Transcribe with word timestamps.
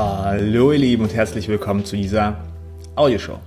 Hallo 0.00 0.70
ihr 0.70 0.78
Lieben 0.78 1.02
und 1.02 1.12
herzlich 1.12 1.48
willkommen 1.48 1.84
zu 1.84 1.96
dieser 1.96 2.36
Audioshow. 2.94 3.40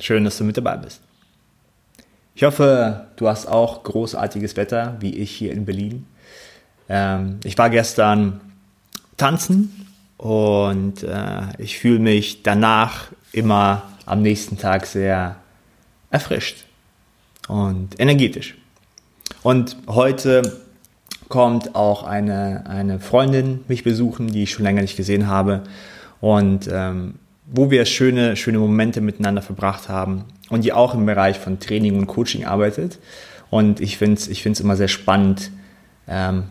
Schön, 0.00 0.24
dass 0.24 0.36
du 0.36 0.42
mit 0.42 0.56
dabei 0.56 0.76
bist. 0.76 1.00
Ich 2.34 2.42
hoffe, 2.42 3.06
du 3.14 3.28
hast 3.28 3.46
auch 3.46 3.84
großartiges 3.84 4.56
Wetter, 4.56 4.96
wie 4.98 5.14
ich 5.14 5.30
hier 5.30 5.52
in 5.52 5.64
Berlin. 5.66 6.04
Ähm, 6.88 7.38
ich 7.44 7.56
war 7.58 7.70
gestern 7.70 8.40
tanzen 9.16 9.86
und 10.16 11.04
äh, 11.04 11.42
ich 11.58 11.78
fühle 11.78 12.00
mich 12.00 12.42
danach 12.42 13.12
immer 13.30 13.84
am 14.04 14.20
nächsten 14.20 14.58
Tag 14.58 14.84
sehr 14.84 15.36
erfrischt 16.10 16.64
und 17.46 18.00
energetisch. 18.00 18.56
Und 19.44 19.76
heute 19.86 20.60
kommt 21.28 21.74
auch 21.74 22.02
eine, 22.02 22.64
eine 22.68 23.00
Freundin 23.00 23.64
mich 23.68 23.84
besuchen, 23.84 24.28
die 24.28 24.44
ich 24.44 24.50
schon 24.50 24.64
länger 24.64 24.82
nicht 24.82 24.96
gesehen 24.96 25.26
habe 25.26 25.62
und 26.20 26.68
ähm, 26.72 27.14
wo 27.46 27.70
wir 27.70 27.84
schöne, 27.84 28.36
schöne 28.36 28.58
Momente 28.58 29.00
miteinander 29.00 29.42
verbracht 29.42 29.88
haben 29.88 30.24
und 30.50 30.64
die 30.64 30.72
auch 30.72 30.94
im 30.94 31.06
Bereich 31.06 31.38
von 31.38 31.60
Training 31.60 31.96
und 31.98 32.06
Coaching 32.06 32.44
arbeitet. 32.44 32.98
Und 33.50 33.80
ich 33.80 33.96
finde 33.96 34.14
es 34.14 34.28
ich 34.28 34.44
immer 34.44 34.76
sehr 34.76 34.88
spannend, 34.88 35.50
ähm, 36.06 36.44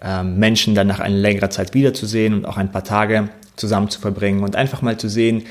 ähm, 0.00 0.38
Menschen 0.38 0.74
dann 0.74 0.86
nach 0.86 1.00
einer 1.00 1.16
längeren 1.16 1.50
Zeit 1.50 1.74
wiederzusehen 1.74 2.34
und 2.34 2.46
auch 2.46 2.56
ein 2.56 2.72
paar 2.72 2.84
Tage 2.84 3.28
zusammen 3.56 3.88
zu 3.88 4.00
verbringen 4.00 4.42
und 4.42 4.56
einfach 4.56 4.82
mal 4.82 4.96
zu 4.96 5.08
sehen, 5.08 5.44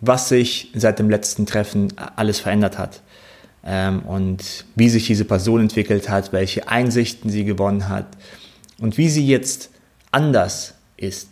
was 0.00 0.28
sich 0.28 0.70
seit 0.74 0.98
dem 0.98 1.10
letzten 1.10 1.46
Treffen 1.46 1.92
alles 2.16 2.40
verändert 2.40 2.78
hat 2.78 3.02
und 3.62 4.64
wie 4.74 4.88
sich 4.88 5.06
diese 5.06 5.24
Person 5.24 5.60
entwickelt 5.60 6.08
hat, 6.08 6.32
welche 6.32 6.68
Einsichten 6.68 7.30
sie 7.30 7.44
gewonnen 7.44 7.88
hat 7.88 8.06
und 8.78 8.98
wie 8.98 9.08
sie 9.08 9.26
jetzt 9.26 9.70
anders 10.10 10.74
ist. 10.96 11.28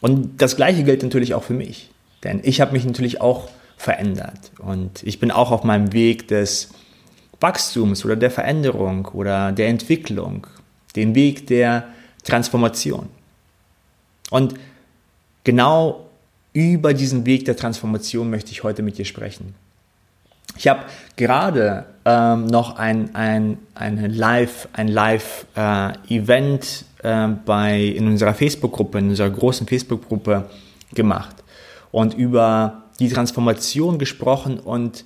Und 0.00 0.40
das 0.40 0.56
Gleiche 0.56 0.84
gilt 0.84 1.02
natürlich 1.02 1.34
auch 1.34 1.42
für 1.42 1.52
mich, 1.52 1.90
denn 2.24 2.40
ich 2.42 2.60
habe 2.62 2.72
mich 2.72 2.84
natürlich 2.86 3.20
auch 3.20 3.50
verändert 3.76 4.52
und 4.58 5.02
ich 5.02 5.20
bin 5.20 5.30
auch 5.30 5.50
auf 5.50 5.64
meinem 5.64 5.92
Weg 5.92 6.28
des 6.28 6.70
Wachstums 7.40 8.04
oder 8.04 8.16
der 8.16 8.30
Veränderung 8.30 9.06
oder 9.06 9.52
der 9.52 9.68
Entwicklung, 9.68 10.46
den 10.96 11.14
Weg 11.14 11.46
der 11.46 11.88
Transformation. 12.24 13.08
Und 14.30 14.54
genau 15.44 16.06
über 16.52 16.94
diesen 16.94 17.26
Weg 17.26 17.44
der 17.44 17.56
Transformation 17.56 18.30
möchte 18.30 18.52
ich 18.52 18.62
heute 18.62 18.82
mit 18.82 18.98
dir 18.98 19.04
sprechen. 19.04 19.54
Ich 20.56 20.68
habe 20.68 20.84
gerade 21.16 21.86
ähm, 22.04 22.46
noch 22.46 22.76
ein, 22.76 23.14
ein, 23.14 23.58
eine 23.74 24.08
Live, 24.08 24.68
ein 24.72 24.88
Live-Event 24.88 26.84
äh, 27.02 27.24
äh, 27.24 27.28
bei, 27.44 27.80
in 27.80 28.06
unserer 28.06 28.34
Facebook-Gruppe, 28.34 28.98
in 28.98 29.10
unserer 29.10 29.30
großen 29.30 29.66
Facebook-Gruppe 29.66 30.50
gemacht 30.92 31.36
und 31.92 32.14
über 32.14 32.82
die 32.98 33.08
Transformation 33.08 33.98
gesprochen 33.98 34.58
und 34.58 35.04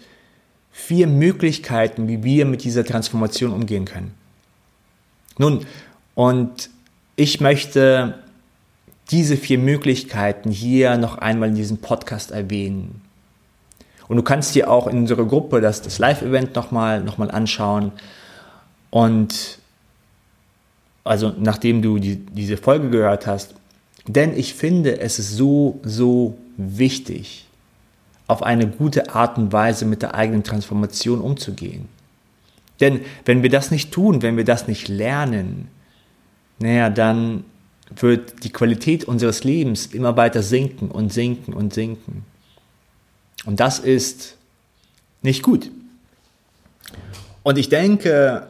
vier 0.73 1.07
Möglichkeiten, 1.07 2.09
wie 2.09 2.25
wir 2.25 2.47
mit 2.47 2.65
dieser 2.65 2.85
Transformation 2.85 3.53
umgehen 3.53 3.85
können. 3.85 4.13
Nun, 5.39 5.67
und 6.15 6.71
ich 7.17 7.41
möchte 7.41 8.19
diese 9.11 9.37
vier 9.37 9.59
Möglichkeiten 9.59 10.51
hier 10.51 10.97
noch 10.97 11.19
einmal 11.19 11.51
in 11.51 11.55
diesem 11.55 11.79
Podcast 11.79 12.31
erwähnen. 12.31 13.03
Und 14.09 14.17
du 14.17 14.23
kannst 14.23 14.55
dir 14.55 14.71
auch 14.71 14.87
in 14.87 14.99
unserer 14.99 15.25
Gruppe 15.25 15.61
das, 15.61 15.83
das 15.83 15.99
Live-Event 15.99 16.55
nochmal 16.55 17.03
noch 17.03 17.19
mal 17.19 17.31
anschauen. 17.31 17.93
Und 18.91 19.59
also 21.05 21.33
nachdem 21.39 21.83
du 21.83 21.99
die, 21.99 22.17
diese 22.17 22.57
Folge 22.57 22.91
gehört 22.91 23.27
hast, 23.27 23.55
denn 24.07 24.37
ich 24.37 24.55
finde, 24.55 25.01
es 25.01 25.19
ist 25.19 25.37
so, 25.37 25.81
so 25.83 26.37
wichtig, 26.57 27.47
auf 28.27 28.43
eine 28.43 28.67
gute 28.67 29.15
Art 29.15 29.39
und 29.39 29.53
Weise 29.53 29.85
mit 29.85 30.03
der 30.03 30.15
eigenen 30.15 30.45
Transformation 30.45 31.21
umzugehen. 31.21 31.89
Denn 32.81 33.01
wenn 33.25 33.43
wir 33.43 33.51
das 33.51 33.71
nicht 33.71 33.93
tun, 33.93 34.23
wenn 34.23 34.37
wir 34.37 34.45
das 34.45 34.67
nicht 34.67 34.89
lernen, 34.89 35.69
naja, 36.59 36.91
dann 36.91 37.45
wird 37.97 38.45
die 38.45 38.51
Qualität 38.51 39.05
unseres 39.05 39.45
Lebens 39.45 39.87
immer 39.87 40.17
weiter 40.17 40.43
sinken 40.43 40.91
und 40.91 41.13
sinken 41.13 41.53
und 41.53 41.75
sinken. 41.75 42.25
Und 43.47 43.61
das 43.61 43.79
ist 43.79 44.37
nicht 45.23 45.43
gut. 45.43 45.71
Und 47.43 47.59
ich 47.59 47.69
denke, 47.69 48.49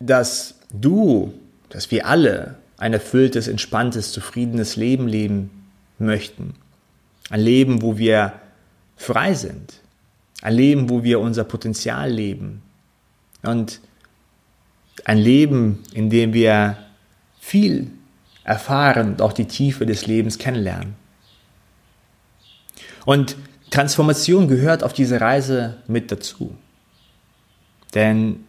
dass 0.00 0.54
du, 0.70 1.34
dass 1.68 1.90
wir 1.90 2.06
alle 2.06 2.56
ein 2.76 2.92
erfülltes, 2.92 3.48
entspanntes, 3.48 4.12
zufriedenes 4.12 4.76
Leben 4.76 5.06
leben 5.06 5.50
möchten. 5.98 6.54
Ein 7.30 7.40
Leben, 7.40 7.82
wo 7.82 7.98
wir 7.98 8.34
frei 8.96 9.34
sind. 9.34 9.80
Ein 10.42 10.54
Leben, 10.54 10.90
wo 10.90 11.02
wir 11.02 11.20
unser 11.20 11.44
Potenzial 11.44 12.10
leben. 12.10 12.62
Und 13.42 13.80
ein 15.04 15.18
Leben, 15.18 15.82
in 15.92 16.10
dem 16.10 16.32
wir 16.32 16.78
viel 17.40 17.90
erfahren 18.44 19.12
und 19.12 19.22
auch 19.22 19.32
die 19.32 19.46
Tiefe 19.46 19.86
des 19.86 20.06
Lebens 20.06 20.38
kennenlernen. 20.38 20.94
Und 23.04 23.36
Transformation 23.74 24.46
gehört 24.46 24.84
auf 24.84 24.92
diese 24.92 25.20
Reise 25.20 25.78
mit 25.88 26.12
dazu. 26.12 26.54
Denn 27.92 28.44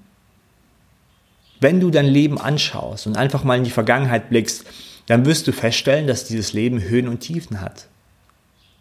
wenn 1.59 1.79
du 1.79 1.89
dein 1.89 2.05
Leben 2.05 2.39
anschaust 2.39 3.07
und 3.07 3.17
einfach 3.17 3.43
mal 3.43 3.57
in 3.57 3.63
die 3.63 3.71
Vergangenheit 3.71 4.29
blickst, 4.29 4.65
dann 5.07 5.25
wirst 5.25 5.47
du 5.47 5.51
feststellen, 5.51 6.05
dass 6.05 6.25
dieses 6.25 6.53
Leben 6.53 6.79
Höhen 6.79 7.07
und 7.07 7.21
Tiefen 7.21 7.59
hat. 7.59 7.87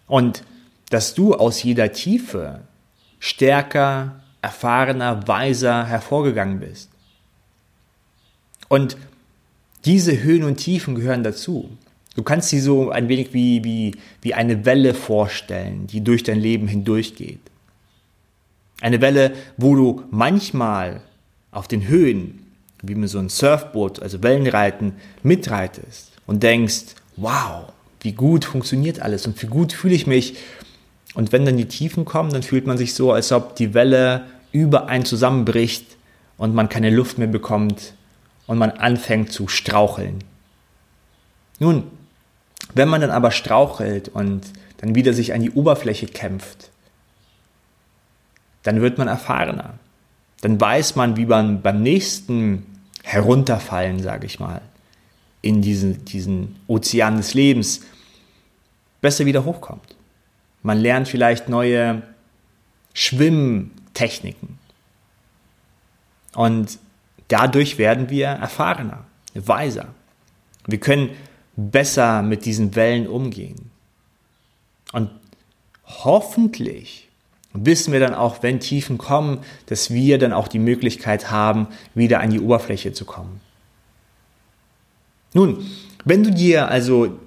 Und 0.07 0.45
dass 0.91 1.15
du 1.15 1.35
aus 1.35 1.63
jeder 1.63 1.93
Tiefe 1.93 2.61
stärker, 3.21 4.21
erfahrener, 4.43 5.27
weiser 5.27 5.87
hervorgegangen 5.87 6.61
bist. 6.61 6.91
Und 8.69 8.99
diese 9.87 10.23
Höhen 10.23 10.45
und 10.45 10.57
Tiefen 10.57 10.95
gehören 10.95 11.23
dazu. 11.23 11.71
Du 12.17 12.23
kannst 12.23 12.49
sie 12.49 12.61
so 12.61 12.91
ein 12.91 13.09
wenig 13.09 13.33
wie, 13.33 13.65
wie, 13.65 13.97
wie 14.23 14.35
eine 14.35 14.65
Welle 14.65 14.95
vorstellen, 14.95 15.87
die 15.89 16.03
durch 16.03 16.23
dein 16.23 16.39
Leben 16.39 16.69
hindurchgeht. 16.69 17.41
Eine 18.81 19.01
Welle, 19.01 19.33
wo 19.57 19.75
du 19.75 20.03
manchmal 20.11 21.01
auf 21.51 21.67
den 21.69 21.89
Höhen, 21.89 22.47
wie 22.83 22.95
mit 22.95 23.09
so 23.09 23.19
ein 23.19 23.29
Surfboot, 23.29 24.01
also 24.01 24.23
Wellenreiten, 24.23 24.93
mitreitest 25.23 26.13
und 26.27 26.43
denkst, 26.43 26.95
wow, 27.17 27.73
wie 28.01 28.13
gut 28.13 28.45
funktioniert 28.45 29.01
alles 29.01 29.27
und 29.27 29.41
wie 29.43 29.47
gut 29.47 29.73
fühle 29.73 29.95
ich 29.95 30.07
mich. 30.07 30.37
Und 31.15 31.33
wenn 31.33 31.45
dann 31.45 31.57
die 31.57 31.69
Tiefen 31.69 32.05
kommen, 32.05 32.33
dann 32.33 32.43
fühlt 32.43 32.67
man 32.67 32.77
sich 32.79 32.95
so, 32.95 33.13
als 33.13 33.33
ob 33.33 33.57
die 33.57 33.75
Welle 33.75 34.27
über 34.53 34.89
einen 34.89 35.05
zusammenbricht 35.05 35.97
und 36.37 36.55
man 36.55 36.69
keine 36.69 36.91
Luft 36.91 37.19
mehr 37.19 37.29
bekommt 37.29 37.95
und 38.47 38.59
man 38.59 38.71
anfängt 38.71 39.33
zu 39.33 39.49
straucheln. 39.49 40.19
Nun, 41.61 41.85
wenn 42.75 42.89
man 42.89 43.01
dann 43.01 43.11
aber 43.11 43.31
strauchelt 43.31 44.09
und 44.09 44.43
dann 44.79 44.95
wieder 44.95 45.13
sich 45.13 45.33
an 45.33 45.41
die 45.41 45.51
Oberfläche 45.51 46.07
kämpft, 46.07 46.71
dann 48.63 48.81
wird 48.81 48.99
man 48.99 49.09
erfahrener. 49.09 49.75
Dann 50.41 50.61
weiß 50.61 50.97
man, 50.97 51.17
wie 51.17 51.27
man 51.27 51.63
beim 51.63 51.83
nächsten 51.83 52.67
Herunterfallen, 53.03 54.03
sage 54.03 54.27
ich 54.27 54.41
mal, 54.41 54.61
in 55.43 55.63
diesen, 55.63 56.05
diesen 56.05 56.57
Ozean 56.67 57.19
des 57.19 57.35
Lebens 57.35 57.83
besser 59.01 59.27
wieder 59.27 59.45
hochkommt. 59.45 59.95
Man 60.63 60.79
lernt 60.79 61.09
vielleicht 61.09 61.49
neue 61.49 62.03
Schwimmtechniken. 62.95 64.59
Und 66.35 66.79
dadurch 67.29 67.77
werden 67.77 68.09
wir 68.09 68.29
erfahrener, 68.29 69.05
weiser. 69.35 69.89
Wir 70.67 70.81
können 70.81 71.11
besser 71.57 72.23
mit 72.23 72.45
diesen 72.45 72.75
Wellen 72.75 73.07
umgehen. 73.07 73.71
Und 74.93 75.11
hoffentlich 75.85 77.09
wissen 77.53 77.93
wir 77.93 78.01
dann 78.01 78.15
auch, 78.15 78.43
wenn 78.43 78.61
Tiefen 78.61 78.99
kommen, 78.99 79.39
dass 79.67 79.93
wir 79.93 80.19
dann 80.19 80.33
auch 80.33 80.49
die 80.49 80.59
Möglichkeit 80.59 81.31
haben, 81.31 81.69
wieder 81.95 82.21
an 82.21 82.31
die 82.31 82.41
Oberfläche 82.41 82.93
zu 82.93 83.05
kommen. 83.05 83.41
Nun, 85.33 85.65
wenn 86.05 86.23
du 86.23 86.31
dir 86.31 86.69
also 86.69 87.19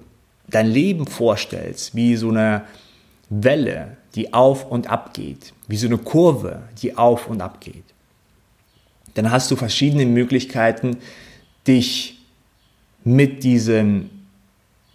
dein 0.48 0.66
Leben 0.66 1.06
vorstellst, 1.06 1.94
wie 1.94 2.16
so 2.16 2.30
eine 2.30 2.64
Welle, 3.28 3.96
die 4.14 4.32
auf 4.32 4.70
und 4.70 4.88
ab 4.88 5.14
geht, 5.14 5.52
wie 5.66 5.76
so 5.76 5.86
eine 5.86 5.98
Kurve, 5.98 6.62
die 6.80 6.96
auf 6.96 7.28
und 7.28 7.40
ab 7.40 7.60
geht, 7.60 7.84
dann 9.14 9.30
hast 9.30 9.50
du 9.50 9.56
verschiedene 9.56 10.06
Möglichkeiten, 10.06 10.98
dich 11.66 12.18
mit 13.04 13.44
diesem 13.44 14.10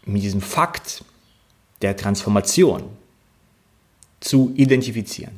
mit 0.06 0.24
diesem 0.24 0.42
Fakt 0.42 1.04
der 1.82 1.96
Transformation 1.96 2.84
zu 4.20 4.54
identifizieren. 4.56 5.34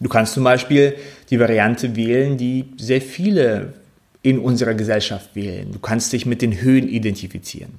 Du 0.00 0.08
kannst 0.08 0.34
zum 0.34 0.44
Beispiel 0.44 0.96
die 1.30 1.38
Variante 1.38 1.94
wählen, 1.94 2.36
die 2.36 2.66
sehr 2.76 3.00
viele 3.00 3.74
in 4.22 4.38
unserer 4.38 4.74
Gesellschaft 4.74 5.36
wählen. 5.36 5.70
Du 5.72 5.78
kannst 5.78 6.12
dich 6.12 6.26
mit 6.26 6.42
den 6.42 6.60
Höhen 6.60 6.88
identifizieren. 6.88 7.72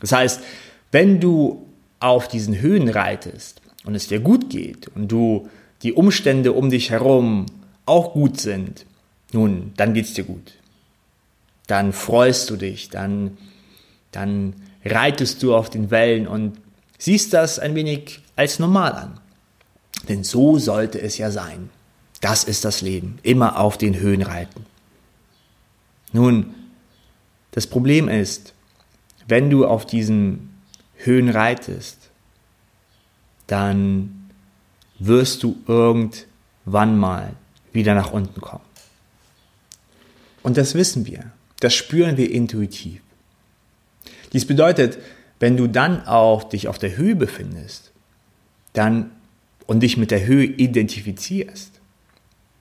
Das 0.00 0.12
heißt, 0.12 0.40
wenn 0.90 1.20
du 1.20 1.66
auf 2.00 2.28
diesen 2.28 2.60
Höhen 2.60 2.88
reitest 2.88 3.60
und 3.84 3.94
es 3.94 4.08
dir 4.08 4.18
gut 4.18 4.50
geht 4.50 4.88
und 4.88 5.08
du 5.08 5.48
die 5.82 5.92
Umstände 5.92 6.52
um 6.52 6.70
dich 6.70 6.90
herum 6.90 7.46
auch 7.86 8.12
gut 8.12 8.40
sind, 8.40 8.86
nun, 9.32 9.72
dann 9.76 9.94
geht's 9.94 10.14
dir 10.14 10.24
gut. 10.24 10.54
Dann 11.66 11.92
freust 11.92 12.50
du 12.50 12.56
dich, 12.56 12.90
dann, 12.90 13.38
dann 14.12 14.54
reitest 14.84 15.42
du 15.42 15.54
auf 15.54 15.70
den 15.70 15.90
Wellen 15.90 16.28
und 16.28 16.58
siehst 16.98 17.32
das 17.32 17.58
ein 17.58 17.74
wenig 17.74 18.20
als 18.36 18.58
normal 18.58 18.92
an. 18.92 19.20
Denn 20.08 20.24
so 20.24 20.58
sollte 20.58 21.00
es 21.00 21.18
ja 21.18 21.30
sein. 21.30 21.70
Das 22.20 22.44
ist 22.44 22.64
das 22.64 22.80
Leben. 22.80 23.18
Immer 23.22 23.58
auf 23.58 23.78
den 23.78 23.98
Höhen 23.98 24.22
reiten. 24.22 24.66
Nun, 26.12 26.54
das 27.50 27.66
Problem 27.66 28.08
ist, 28.08 28.54
wenn 29.26 29.50
du 29.50 29.66
auf 29.66 29.86
diesen 29.86 30.50
Höhen 30.96 31.28
reitest, 31.28 32.10
dann 33.46 34.30
wirst 34.98 35.42
du 35.42 35.58
irgendwann 35.66 36.96
mal 36.98 37.34
wieder 37.72 37.94
nach 37.94 38.12
unten 38.12 38.40
kommen. 38.40 38.64
Und 40.42 40.56
das 40.56 40.74
wissen 40.74 41.06
wir. 41.06 41.30
Das 41.60 41.74
spüren 41.74 42.16
wir 42.16 42.30
intuitiv. 42.30 43.00
Dies 44.32 44.46
bedeutet, 44.46 44.98
wenn 45.40 45.56
du 45.56 45.66
dann 45.66 46.06
auch 46.06 46.44
dich 46.44 46.68
auf 46.68 46.78
der 46.78 46.96
Höhe 46.96 47.16
befindest, 47.16 47.92
dann 48.72 49.10
und 49.66 49.80
dich 49.80 49.96
mit 49.96 50.10
der 50.10 50.24
Höhe 50.26 50.44
identifizierst, 50.44 51.80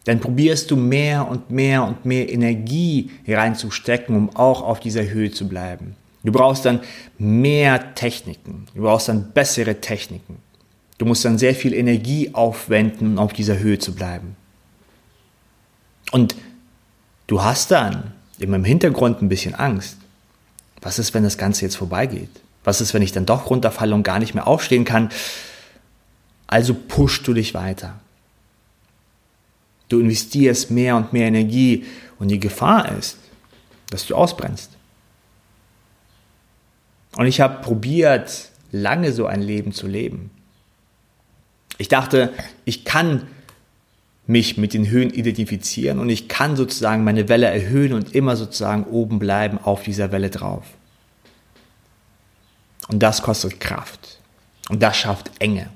dann 0.05 0.19
probierst 0.19 0.71
du 0.71 0.75
mehr 0.75 1.27
und 1.27 1.51
mehr 1.51 1.83
und 1.83 2.05
mehr 2.05 2.31
Energie 2.31 3.11
reinzustecken, 3.27 4.15
um 4.15 4.35
auch 4.35 4.61
auf 4.61 4.79
dieser 4.79 5.07
Höhe 5.07 5.31
zu 5.31 5.47
bleiben. 5.47 5.95
Du 6.23 6.31
brauchst 6.31 6.65
dann 6.65 6.81
mehr 7.17 7.95
Techniken, 7.95 8.67
du 8.75 8.83
brauchst 8.83 9.09
dann 9.09 9.31
bessere 9.31 9.81
Techniken. 9.81 10.37
Du 10.97 11.05
musst 11.05 11.25
dann 11.25 11.39
sehr 11.39 11.55
viel 11.55 11.73
Energie 11.73 12.29
aufwenden, 12.33 13.13
um 13.13 13.19
auf 13.19 13.33
dieser 13.33 13.57
Höhe 13.57 13.79
zu 13.79 13.95
bleiben. 13.95 14.35
Und 16.11 16.35
du 17.25 17.41
hast 17.41 17.71
dann 17.71 18.11
immer 18.37 18.57
im 18.57 18.63
Hintergrund 18.63 19.21
ein 19.21 19.29
bisschen 19.29 19.55
Angst. 19.55 19.97
Was 20.81 20.99
ist, 20.99 21.13
wenn 21.13 21.23
das 21.23 21.37
Ganze 21.37 21.63
jetzt 21.63 21.75
vorbeigeht? 21.75 22.29
Was 22.63 22.81
ist, 22.81 22.93
wenn 22.93 23.01
ich 23.01 23.11
dann 23.11 23.25
doch 23.25 23.49
runterfalle 23.49 23.95
und 23.95 24.03
gar 24.03 24.19
nicht 24.19 24.33
mehr 24.33 24.47
aufstehen 24.47 24.85
kann? 24.85 25.09
Also 26.47 26.73
pushst 26.73 27.27
du 27.27 27.33
dich 27.33 27.53
weiter. 27.53 27.99
Du 29.89 29.99
investierst 29.99 30.71
mehr 30.71 30.95
und 30.95 31.13
mehr 31.13 31.27
Energie 31.27 31.85
und 32.19 32.29
die 32.29 32.39
Gefahr 32.39 32.91
ist, 32.97 33.17
dass 33.89 34.05
du 34.05 34.15
ausbrennst. 34.15 34.71
Und 37.17 37.25
ich 37.25 37.41
habe 37.41 37.61
probiert, 37.61 38.49
lange 38.71 39.11
so 39.11 39.25
ein 39.25 39.41
Leben 39.41 39.73
zu 39.73 39.87
leben. 39.87 40.31
Ich 41.77 41.87
dachte, 41.87 42.31
ich 42.63 42.85
kann 42.85 43.27
mich 44.31 44.57
mit 44.57 44.73
den 44.73 44.89
Höhen 44.89 45.09
identifizieren 45.09 45.99
und 45.99 46.09
ich 46.09 46.27
kann 46.29 46.55
sozusagen 46.55 47.03
meine 47.03 47.27
Welle 47.27 47.47
erhöhen 47.47 47.93
und 47.93 48.15
immer 48.15 48.37
sozusagen 48.37 48.85
oben 48.85 49.19
bleiben 49.19 49.57
auf 49.57 49.83
dieser 49.83 50.11
Welle 50.11 50.29
drauf. 50.29 50.65
Und 52.87 52.99
das 52.99 53.21
kostet 53.21 53.59
Kraft. 53.59 54.19
Und 54.69 54.81
das 54.81 54.97
schafft 54.97 55.31
Enge. 55.39 55.69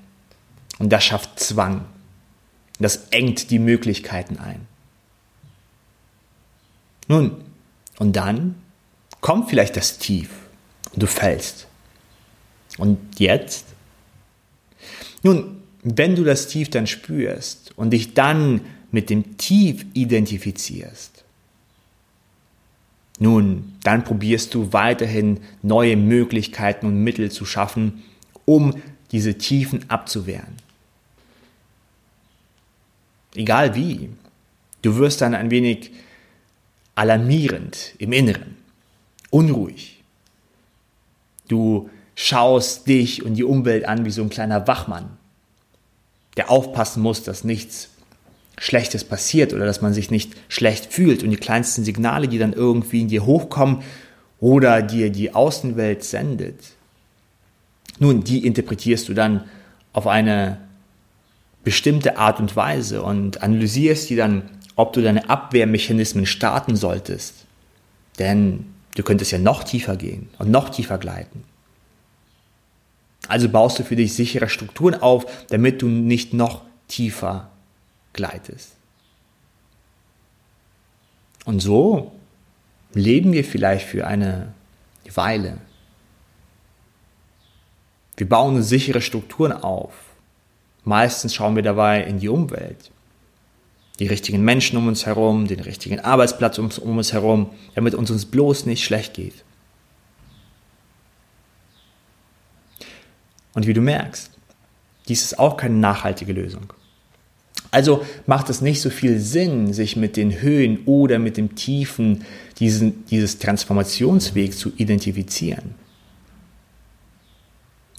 Und 0.79 0.89
das 0.91 1.03
schafft 1.03 1.39
Zwang. 1.39 1.85
Das 2.79 3.07
engt 3.11 3.51
die 3.51 3.59
Möglichkeiten 3.59 4.37
ein. 4.37 4.67
Nun, 7.07 7.31
und 7.99 8.15
dann 8.15 8.55
kommt 9.21 9.49
vielleicht 9.49 9.77
das 9.77 9.97
Tief 9.97 10.29
und 10.93 11.03
du 11.03 11.07
fällst. 11.07 11.67
Und 12.77 13.19
jetzt? 13.19 13.65
Nun, 15.23 15.61
wenn 15.87 16.15
du 16.15 16.23
das 16.23 16.47
Tief 16.47 16.69
dann 16.71 16.87
spürst 16.87 17.71
und 17.75 17.91
dich 17.91 18.15
dann 18.15 18.61
mit 18.91 19.11
dem 19.11 19.37
Tief 19.37 19.85
identifizierst, 19.93 21.23
nun, 23.19 23.75
dann 23.83 24.03
probierst 24.03 24.53
du 24.55 24.73
weiterhin 24.73 25.39
neue 25.61 25.95
Möglichkeiten 25.95 26.87
und 26.87 27.03
Mittel 27.03 27.31
zu 27.31 27.45
schaffen, 27.45 28.03
um 28.45 28.81
diese 29.11 29.37
Tiefen 29.37 29.89
abzuwehren. 29.89 30.55
Egal 33.35 33.75
wie, 33.75 34.09
du 34.81 34.95
wirst 34.97 35.21
dann 35.21 35.35
ein 35.35 35.51
wenig 35.51 35.91
alarmierend 36.95 37.93
im 37.99 38.11
Inneren, 38.11 38.57
unruhig. 39.29 40.03
Du 41.47 41.89
schaust 42.15 42.87
dich 42.87 43.23
und 43.23 43.35
die 43.35 43.43
Umwelt 43.43 43.85
an 43.85 44.03
wie 44.03 44.11
so 44.11 44.23
ein 44.23 44.29
kleiner 44.29 44.67
Wachmann, 44.67 45.17
der 46.37 46.51
aufpassen 46.51 47.01
muss, 47.01 47.23
dass 47.23 47.43
nichts 47.43 47.89
Schlechtes 48.57 49.03
passiert 49.03 49.53
oder 49.53 49.65
dass 49.65 49.81
man 49.81 49.93
sich 49.93 50.11
nicht 50.11 50.33
schlecht 50.47 50.91
fühlt 50.93 51.23
und 51.23 51.29
die 51.29 51.37
kleinsten 51.37 51.83
Signale, 51.83 52.27
die 52.27 52.37
dann 52.37 52.53
irgendwie 52.53 53.01
in 53.01 53.07
dir 53.07 53.25
hochkommen 53.25 53.81
oder 54.39 54.81
dir 54.81 55.09
die 55.09 55.33
Außenwelt 55.33 56.03
sendet, 56.03 56.59
nun, 57.99 58.23
die 58.23 58.45
interpretierst 58.45 59.07
du 59.07 59.13
dann 59.13 59.45
auf 59.93 60.07
eine 60.07 60.57
bestimmte 61.63 62.17
Art 62.17 62.39
und 62.39 62.55
Weise 62.55 63.01
und 63.01 63.41
analysierst 63.41 64.09
die 64.09 64.15
dann, 64.15 64.43
ob 64.75 64.93
du 64.93 65.01
deine 65.01 65.29
Abwehrmechanismen 65.29 66.25
starten 66.25 66.75
solltest. 66.75 67.45
Denn 68.19 68.65
du 68.95 69.03
könntest 69.03 69.31
ja 69.31 69.37
noch 69.37 69.63
tiefer 69.63 69.95
gehen 69.95 70.29
und 70.37 70.51
noch 70.51 70.69
tiefer 70.69 70.97
gleiten. 70.97 71.43
Also 73.27 73.49
baust 73.49 73.79
du 73.79 73.83
für 73.83 73.95
dich 73.95 74.13
sichere 74.13 74.49
Strukturen 74.49 74.95
auf, 74.95 75.45
damit 75.47 75.81
du 75.81 75.87
nicht 75.87 76.33
noch 76.33 76.61
tiefer 76.87 77.49
gleitest. 78.13 78.75
Und 81.45 81.59
so 81.59 82.11
leben 82.93 83.33
wir 83.33 83.43
vielleicht 83.43 83.85
für 83.85 84.07
eine 84.07 84.53
Weile. 85.13 85.59
Wir 88.17 88.27
bauen 88.27 88.63
sichere 88.63 89.01
Strukturen 89.01 89.51
auf. 89.51 89.93
Meistens 90.83 91.35
schauen 91.35 91.55
wir 91.55 91.63
dabei 91.63 92.03
in 92.03 92.19
die 92.19 92.29
Umwelt. 92.29 92.91
Die 93.99 94.07
richtigen 94.07 94.41
Menschen 94.43 94.77
um 94.77 94.87
uns 94.87 95.05
herum, 95.05 95.47
den 95.47 95.61
richtigen 95.61 95.99
Arbeitsplatz 95.99 96.57
um, 96.57 96.69
uns 96.97 97.13
herum, 97.13 97.51
damit 97.75 97.95
uns 97.95 98.11
uns 98.11 98.25
bloß 98.25 98.65
nicht 98.65 98.83
schlecht 98.83 99.13
geht. 99.13 99.44
Und 103.55 103.65
wie 103.65 103.73
du 103.73 103.81
merkst, 103.81 104.29
dies 105.07 105.23
ist 105.23 105.39
auch 105.39 105.57
keine 105.57 105.75
nachhaltige 105.75 106.33
Lösung. 106.33 106.73
Also 107.71 108.05
macht 108.25 108.49
es 108.49 108.61
nicht 108.61 108.81
so 108.81 108.89
viel 108.89 109.19
Sinn, 109.19 109.73
sich 109.73 109.95
mit 109.95 110.17
den 110.17 110.41
Höhen 110.41 110.85
oder 110.85 111.19
mit 111.19 111.37
dem 111.37 111.55
Tiefen 111.55 112.23
diesen, 112.59 113.05
dieses 113.07 113.39
Transformationsweg 113.39 114.53
zu 114.53 114.71
identifizieren. 114.77 115.75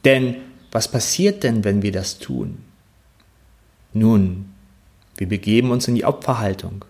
Denn 0.05 0.37
was 0.71 0.91
passiert 0.91 1.43
denn, 1.43 1.65
wenn 1.65 1.83
wir 1.83 1.93
das 1.93 2.19
tun? 2.19 2.59
Nun, 3.93 4.47
wir 5.17 5.29
begeben 5.29 5.71
uns 5.71 5.89
in 5.89 5.95
die 5.95 6.05
Opferhaltung. 6.05 6.85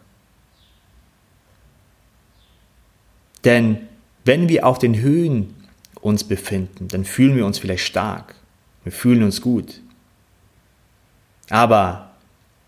Denn 3.44 3.78
wenn 4.24 4.48
wir 4.48 4.66
auf 4.66 4.78
den 4.78 5.00
Höhen 5.00 5.54
uns 6.00 6.24
befinden, 6.24 6.88
dann 6.88 7.04
fühlen 7.04 7.36
wir 7.36 7.46
uns 7.46 7.58
vielleicht 7.58 7.84
stark. 7.84 8.34
Wir 8.86 8.92
fühlen 8.92 9.24
uns 9.24 9.40
gut. 9.40 9.80
Aber 11.50 12.12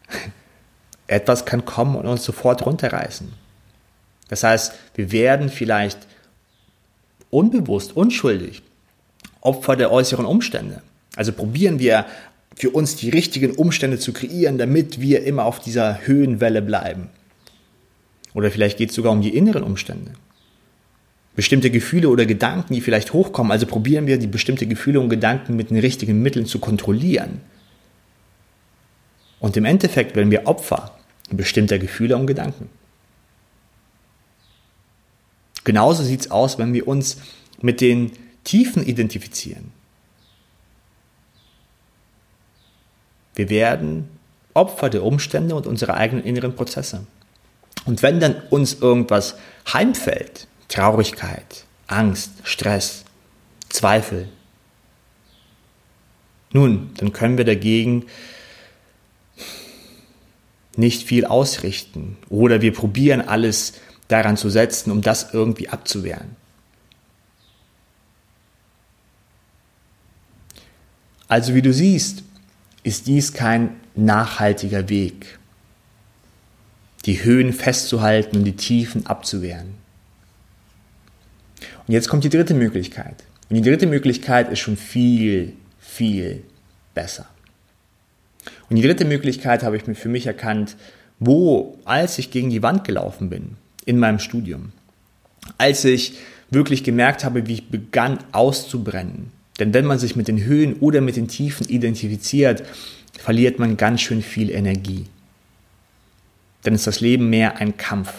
etwas 1.06 1.44
kann 1.44 1.64
kommen 1.64 1.94
und 1.94 2.08
uns 2.08 2.24
sofort 2.24 2.66
runterreißen. 2.66 3.32
Das 4.26 4.42
heißt, 4.42 4.74
wir 4.96 5.12
werden 5.12 5.48
vielleicht 5.48 6.00
unbewusst, 7.30 7.96
unschuldig 7.96 8.62
Opfer 9.42 9.76
der 9.76 9.92
äußeren 9.92 10.26
Umstände. 10.26 10.82
Also 11.14 11.32
probieren 11.32 11.78
wir 11.78 12.04
für 12.56 12.70
uns 12.70 12.96
die 12.96 13.10
richtigen 13.10 13.52
Umstände 13.52 14.00
zu 14.00 14.12
kreieren, 14.12 14.58
damit 14.58 15.00
wir 15.00 15.22
immer 15.22 15.44
auf 15.44 15.60
dieser 15.60 16.04
Höhenwelle 16.04 16.62
bleiben. 16.62 17.10
Oder 18.34 18.50
vielleicht 18.50 18.76
geht 18.76 18.90
es 18.90 18.96
sogar 18.96 19.12
um 19.12 19.22
die 19.22 19.36
inneren 19.36 19.62
Umstände. 19.62 20.14
Bestimmte 21.38 21.70
Gefühle 21.70 22.08
oder 22.08 22.26
Gedanken, 22.26 22.74
die 22.74 22.80
vielleicht 22.80 23.12
hochkommen, 23.12 23.52
also 23.52 23.64
probieren 23.64 24.08
wir 24.08 24.18
die 24.18 24.26
bestimmte 24.26 24.66
Gefühle 24.66 24.98
und 24.98 25.08
Gedanken 25.08 25.54
mit 25.54 25.70
den 25.70 25.78
richtigen 25.78 26.20
Mitteln 26.20 26.46
zu 26.46 26.58
kontrollieren. 26.58 27.42
Und 29.38 29.56
im 29.56 29.64
Endeffekt 29.64 30.16
werden 30.16 30.32
wir 30.32 30.48
Opfer 30.48 30.98
bestimmter 31.30 31.78
Gefühle 31.78 32.16
und 32.16 32.26
Gedanken. 32.26 32.68
Genauso 35.62 36.02
sieht 36.02 36.22
es 36.22 36.30
aus, 36.32 36.58
wenn 36.58 36.72
wir 36.72 36.88
uns 36.88 37.18
mit 37.62 37.80
den 37.80 38.10
Tiefen 38.42 38.84
identifizieren. 38.84 39.70
Wir 43.36 43.48
werden 43.48 44.08
Opfer 44.54 44.90
der 44.90 45.04
Umstände 45.04 45.54
und 45.54 45.68
unserer 45.68 45.94
eigenen 45.94 46.24
inneren 46.24 46.56
Prozesse. 46.56 47.06
Und 47.84 48.02
wenn 48.02 48.18
dann 48.18 48.42
uns 48.50 48.80
irgendwas 48.80 49.36
heimfällt, 49.72 50.48
Traurigkeit, 50.68 51.64
Angst, 51.86 52.32
Stress, 52.44 53.04
Zweifel. 53.68 54.28
Nun, 56.52 56.90
dann 56.96 57.12
können 57.12 57.36
wir 57.36 57.44
dagegen 57.44 58.06
nicht 60.76 61.02
viel 61.02 61.24
ausrichten 61.24 62.16
oder 62.28 62.62
wir 62.62 62.72
probieren 62.72 63.20
alles 63.20 63.74
daran 64.06 64.36
zu 64.36 64.48
setzen, 64.48 64.90
um 64.90 65.02
das 65.02 65.34
irgendwie 65.34 65.68
abzuwehren. 65.68 66.36
Also 71.26 71.54
wie 71.54 71.62
du 71.62 71.74
siehst, 71.74 72.22
ist 72.84 73.06
dies 73.06 73.34
kein 73.34 73.78
nachhaltiger 73.94 74.88
Weg, 74.88 75.38
die 77.04 77.22
Höhen 77.22 77.52
festzuhalten 77.52 78.38
und 78.38 78.44
die 78.44 78.56
Tiefen 78.56 79.06
abzuwehren. 79.06 79.74
Und 81.88 81.94
jetzt 81.94 82.08
kommt 82.08 82.22
die 82.22 82.28
dritte 82.28 82.54
Möglichkeit. 82.54 83.24
Und 83.48 83.56
die 83.56 83.62
dritte 83.62 83.86
Möglichkeit 83.86 84.52
ist 84.52 84.60
schon 84.60 84.76
viel, 84.76 85.54
viel 85.80 86.42
besser. 86.94 87.26
Und 88.68 88.76
die 88.76 88.82
dritte 88.82 89.06
Möglichkeit 89.06 89.62
habe 89.62 89.76
ich 89.76 89.86
mir 89.86 89.94
für 89.94 90.10
mich 90.10 90.26
erkannt, 90.26 90.76
wo, 91.18 91.78
als 91.84 92.18
ich 92.18 92.30
gegen 92.30 92.50
die 92.50 92.62
Wand 92.62 92.84
gelaufen 92.84 93.30
bin 93.30 93.56
in 93.86 93.98
meinem 93.98 94.18
Studium, 94.18 94.72
als 95.56 95.84
ich 95.84 96.18
wirklich 96.50 96.84
gemerkt 96.84 97.24
habe, 97.24 97.46
wie 97.46 97.54
ich 97.54 97.70
begann 97.70 98.18
auszubrennen. 98.32 99.32
Denn 99.58 99.74
wenn 99.74 99.86
man 99.86 99.98
sich 99.98 100.14
mit 100.14 100.28
den 100.28 100.44
Höhen 100.44 100.74
oder 100.74 101.00
mit 101.00 101.16
den 101.16 101.28
Tiefen 101.28 101.68
identifiziert, 101.68 102.62
verliert 103.18 103.58
man 103.58 103.76
ganz 103.76 104.02
schön 104.02 104.22
viel 104.22 104.50
Energie. 104.50 105.06
Dann 106.62 106.74
ist 106.74 106.86
das 106.86 107.00
Leben 107.00 107.30
mehr 107.30 107.56
ein 107.56 107.76
Kampf. 107.76 108.12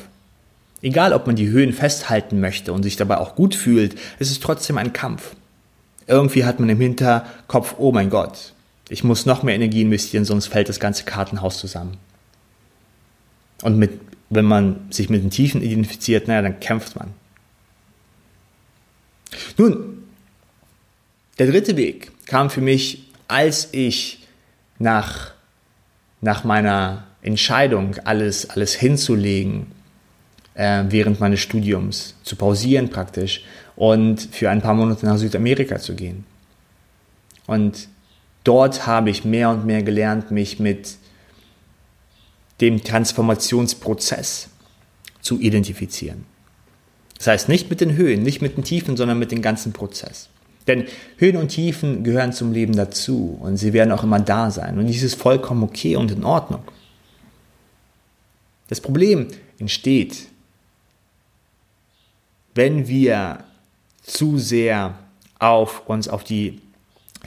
Egal, 0.81 1.13
ob 1.13 1.27
man 1.27 1.35
die 1.35 1.49
Höhen 1.49 1.73
festhalten 1.73 2.39
möchte 2.39 2.71
und 2.71 2.83
sich 2.83 2.95
dabei 2.95 3.17
auch 3.17 3.35
gut 3.35 3.53
fühlt, 3.55 3.95
es 4.19 4.31
ist 4.31 4.41
trotzdem 4.41 4.77
ein 4.77 4.93
Kampf. 4.93 5.35
Irgendwie 6.07 6.45
hat 6.45 6.59
man 6.59 6.69
im 6.69 6.79
Hinterkopf, 6.79 7.75
oh 7.77 7.91
mein 7.91 8.09
Gott, 8.09 8.53
ich 8.89 9.03
muss 9.03 9.25
noch 9.25 9.43
mehr 9.43 9.55
Energie 9.55 9.81
investieren, 9.81 10.25
sonst 10.25 10.47
fällt 10.47 10.69
das 10.69 10.79
ganze 10.79 11.03
Kartenhaus 11.03 11.59
zusammen. 11.59 11.97
Und 13.61 13.77
mit, 13.77 13.99
wenn 14.29 14.45
man 14.45 14.87
sich 14.89 15.09
mit 15.09 15.21
den 15.21 15.29
Tiefen 15.29 15.61
identifiziert, 15.61 16.27
naja, 16.27 16.41
dann 16.41 16.59
kämpft 16.59 16.95
man. 16.95 17.13
Nun, 19.57 20.03
der 21.37 21.47
dritte 21.47 21.77
Weg 21.77 22.11
kam 22.25 22.49
für 22.49 22.61
mich, 22.61 23.03
als 23.27 23.69
ich 23.73 24.27
nach, 24.79 25.33
nach 26.21 26.43
meiner 26.43 27.05
Entscheidung, 27.21 27.95
alles, 28.05 28.49
alles 28.49 28.73
hinzulegen, 28.73 29.67
äh, 30.59 30.83
während 30.89 31.21
meines 31.21 31.39
Studiums, 31.39 32.15
zu 32.23 32.35
pausieren 32.35 32.89
praktisch 32.89 33.45
und 33.77 34.19
für 34.19 34.49
ein 34.49 34.61
paar 34.61 34.73
Monate 34.73 35.05
nach 35.05 35.17
Südamerika 35.17 35.79
zu 35.79 35.95
gehen. 35.95 36.25
Und 37.47 37.87
dort 38.43 38.85
habe 38.85 39.09
ich 39.09 39.23
mehr 39.23 39.51
und 39.51 39.65
mehr 39.65 39.83
gelernt, 39.83 40.31
mich 40.31 40.59
mit 40.59 40.97
dem 42.59 42.83
Transformationsprozess 42.83 44.49
zu 45.21 45.39
identifizieren. 45.39 46.25
Das 47.17 47.27
heißt 47.27 47.47
nicht 47.47 47.69
mit 47.69 47.79
den 47.79 47.95
Höhen, 47.95 48.21
nicht 48.21 48.41
mit 48.41 48.57
den 48.57 48.65
Tiefen, 48.65 48.97
sondern 48.97 49.17
mit 49.17 49.31
dem 49.31 49.41
ganzen 49.41 49.71
Prozess. 49.71 50.27
Denn 50.67 50.85
Höhen 51.17 51.37
und 51.37 51.47
Tiefen 51.47 52.03
gehören 52.03 52.33
zum 52.33 52.51
Leben 52.51 52.75
dazu 52.75 53.39
und 53.41 53.55
sie 53.55 53.71
werden 53.71 53.93
auch 53.93 54.03
immer 54.03 54.19
da 54.19 54.51
sein. 54.51 54.77
Und 54.77 54.87
dies 54.87 55.03
ist 55.03 55.15
vollkommen 55.15 55.63
okay 55.63 55.95
und 55.95 56.11
in 56.11 56.25
Ordnung. 56.25 56.63
Das 58.67 58.81
Problem 58.81 59.29
entsteht, 59.57 60.27
wenn 62.55 62.87
wir 62.87 63.43
zu 64.01 64.37
sehr 64.37 64.97
auf 65.39 65.87
uns 65.87 66.07
auf 66.07 66.23
die 66.23 66.61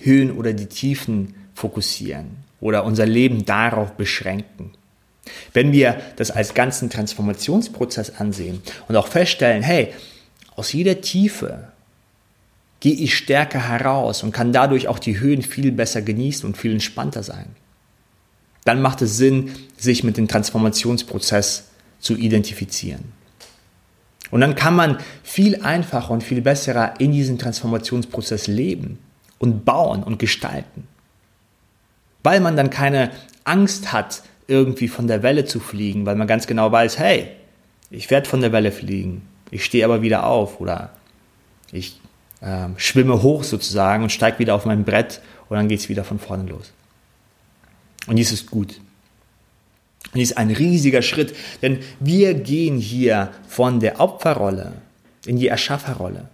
Höhen 0.00 0.32
oder 0.32 0.52
die 0.52 0.66
Tiefen 0.66 1.34
fokussieren 1.54 2.44
oder 2.60 2.84
unser 2.84 3.06
Leben 3.06 3.44
darauf 3.44 3.92
beschränken. 3.92 4.72
Wenn 5.52 5.72
wir 5.72 6.00
das 6.16 6.30
als 6.30 6.54
ganzen 6.54 6.90
Transformationsprozess 6.90 8.18
ansehen 8.18 8.62
und 8.88 8.96
auch 8.96 9.06
feststellen, 9.06 9.62
hey, 9.62 9.92
aus 10.56 10.72
jeder 10.72 11.00
Tiefe 11.00 11.68
gehe 12.80 12.94
ich 12.94 13.16
stärker 13.16 13.68
heraus 13.68 14.22
und 14.22 14.32
kann 14.32 14.52
dadurch 14.52 14.88
auch 14.88 14.98
die 14.98 15.20
Höhen 15.20 15.42
viel 15.42 15.70
besser 15.70 16.02
genießen 16.02 16.44
und 16.44 16.56
viel 16.56 16.72
entspannter 16.72 17.22
sein. 17.22 17.46
Dann 18.64 18.82
macht 18.82 19.02
es 19.02 19.16
Sinn, 19.16 19.52
sich 19.76 20.04
mit 20.04 20.16
dem 20.16 20.28
Transformationsprozess 20.28 21.68
zu 22.00 22.16
identifizieren. 22.16 23.12
Und 24.32 24.40
dann 24.40 24.54
kann 24.54 24.74
man 24.74 24.96
viel 25.22 25.62
einfacher 25.62 26.10
und 26.10 26.22
viel 26.22 26.40
besser 26.40 26.94
in 26.98 27.12
diesem 27.12 27.38
Transformationsprozess 27.38 28.46
leben 28.46 28.98
und 29.38 29.66
bauen 29.66 30.02
und 30.02 30.18
gestalten. 30.18 30.88
Weil 32.22 32.40
man 32.40 32.56
dann 32.56 32.70
keine 32.70 33.10
Angst 33.44 33.92
hat, 33.92 34.22
irgendwie 34.48 34.88
von 34.88 35.06
der 35.06 35.22
Welle 35.22 35.44
zu 35.44 35.60
fliegen, 35.60 36.06
weil 36.06 36.16
man 36.16 36.26
ganz 36.26 36.46
genau 36.46 36.72
weiß, 36.72 36.98
hey, 36.98 37.28
ich 37.90 38.10
werde 38.10 38.26
von 38.26 38.40
der 38.40 38.52
Welle 38.52 38.72
fliegen, 38.72 39.20
ich 39.50 39.66
stehe 39.66 39.84
aber 39.84 40.00
wieder 40.00 40.24
auf 40.24 40.60
oder 40.60 40.90
ich 41.70 42.00
äh, 42.40 42.68
schwimme 42.76 43.22
hoch 43.22 43.44
sozusagen 43.44 44.02
und 44.02 44.12
steige 44.12 44.38
wieder 44.38 44.54
auf 44.54 44.64
mein 44.64 44.84
Brett 44.84 45.20
und 45.50 45.58
dann 45.58 45.68
geht 45.68 45.80
es 45.80 45.90
wieder 45.90 46.04
von 46.04 46.18
vorne 46.18 46.48
los. 46.48 46.72
Und 48.06 48.16
dies 48.16 48.32
ist 48.32 48.50
gut. 48.50 48.80
Und 50.12 50.18
dies 50.18 50.32
ist 50.32 50.36
ein 50.36 50.50
riesiger 50.50 51.02
Schritt, 51.02 51.34
denn 51.62 51.78
wir 52.00 52.34
gehen 52.34 52.78
hier 52.78 53.30
von 53.48 53.80
der 53.80 54.00
Opferrolle 54.00 54.74
in 55.24 55.38
die 55.38 55.48
Erschafferrolle. 55.48 56.28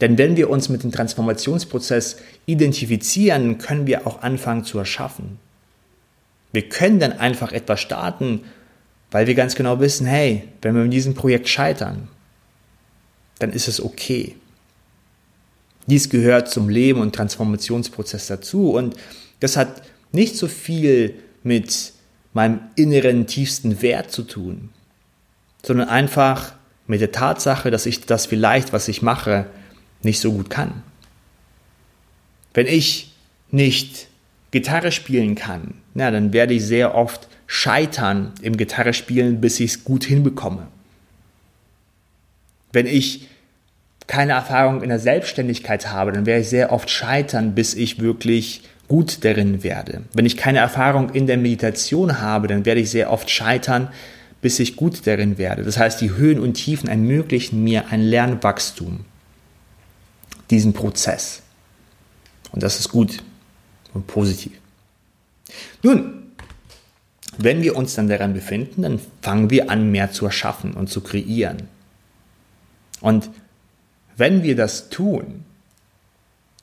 Denn 0.00 0.18
wenn 0.18 0.36
wir 0.36 0.50
uns 0.50 0.68
mit 0.68 0.82
dem 0.82 0.92
Transformationsprozess 0.92 2.18
identifizieren, 2.46 3.58
können 3.58 3.86
wir 3.86 4.06
auch 4.06 4.22
anfangen 4.22 4.64
zu 4.64 4.78
erschaffen. 4.78 5.38
Wir 6.52 6.68
können 6.68 7.00
dann 7.00 7.12
einfach 7.12 7.52
etwas 7.52 7.80
starten, 7.80 8.42
weil 9.10 9.26
wir 9.26 9.34
ganz 9.34 9.54
genau 9.54 9.80
wissen, 9.80 10.06
hey, 10.06 10.44
wenn 10.62 10.74
wir 10.74 10.82
in 10.82 10.90
diesem 10.90 11.14
Projekt 11.14 11.48
scheitern, 11.48 12.08
dann 13.38 13.52
ist 13.52 13.68
es 13.68 13.80
okay. 13.82 14.34
Dies 15.86 16.10
gehört 16.10 16.50
zum 16.50 16.68
Leben 16.68 17.00
und 17.00 17.14
Transformationsprozess 17.14 18.26
dazu 18.26 18.72
und 18.72 18.94
das 19.40 19.56
hat 19.56 19.82
nicht 20.12 20.36
so 20.36 20.48
viel 20.48 21.14
mit 21.42 21.92
meinem 22.38 22.60
inneren 22.76 23.26
tiefsten 23.26 23.82
Wert 23.82 24.12
zu 24.12 24.22
tun, 24.22 24.68
sondern 25.64 25.88
einfach 25.88 26.52
mit 26.86 27.00
der 27.00 27.10
Tatsache, 27.10 27.72
dass 27.72 27.84
ich 27.84 28.06
das 28.06 28.26
vielleicht, 28.26 28.72
was 28.72 28.86
ich 28.86 29.02
mache, 29.02 29.46
nicht 30.04 30.20
so 30.20 30.30
gut 30.30 30.48
kann. 30.48 30.84
Wenn 32.54 32.68
ich 32.68 33.12
nicht 33.50 34.06
Gitarre 34.52 34.92
spielen 34.92 35.34
kann, 35.34 35.74
na, 35.94 36.12
dann 36.12 36.32
werde 36.32 36.54
ich 36.54 36.64
sehr 36.64 36.94
oft 36.94 37.26
scheitern 37.48 38.32
im 38.40 38.56
Gitarre 38.56 38.92
spielen, 38.92 39.40
bis 39.40 39.58
ich 39.58 39.72
es 39.72 39.82
gut 39.82 40.04
hinbekomme. 40.04 40.68
Wenn 42.72 42.86
ich 42.86 43.26
keine 44.06 44.34
Erfahrung 44.34 44.84
in 44.84 44.90
der 44.90 45.00
Selbstständigkeit 45.00 45.90
habe, 45.90 46.12
dann 46.12 46.24
werde 46.24 46.42
ich 46.42 46.48
sehr 46.48 46.70
oft 46.70 46.88
scheitern, 46.88 47.56
bis 47.56 47.74
ich 47.74 47.98
wirklich 47.98 48.62
gut 48.88 49.24
darin 49.24 49.62
werde. 49.62 50.02
Wenn 50.14 50.26
ich 50.26 50.36
keine 50.36 50.58
Erfahrung 50.58 51.10
in 51.10 51.26
der 51.26 51.36
Meditation 51.36 52.20
habe, 52.20 52.48
dann 52.48 52.64
werde 52.64 52.80
ich 52.80 52.90
sehr 52.90 53.12
oft 53.12 53.30
scheitern, 53.30 53.88
bis 54.40 54.58
ich 54.58 54.76
gut 54.76 55.06
darin 55.06 55.36
werde. 55.36 55.62
Das 55.62 55.78
heißt, 55.78 56.00
die 56.00 56.12
Höhen 56.12 56.40
und 56.40 56.54
Tiefen 56.54 56.88
ermöglichen 56.88 57.62
mir 57.62 57.88
ein 57.90 58.02
Lernwachstum, 58.02 59.00
diesen 60.50 60.72
Prozess. 60.72 61.42
Und 62.52 62.62
das 62.62 62.80
ist 62.80 62.88
gut 62.88 63.22
und 63.92 64.06
positiv. 64.06 64.52
Nun, 65.82 66.22
wenn 67.36 67.62
wir 67.62 67.76
uns 67.76 67.94
dann 67.94 68.08
daran 68.08 68.32
befinden, 68.32 68.82
dann 68.82 69.00
fangen 69.22 69.50
wir 69.50 69.70
an, 69.70 69.90
mehr 69.90 70.10
zu 70.12 70.24
erschaffen 70.24 70.72
und 70.72 70.88
zu 70.88 71.02
kreieren. 71.02 71.68
Und 73.00 73.30
wenn 74.16 74.42
wir 74.42 74.56
das 74.56 74.88
tun, 74.88 75.44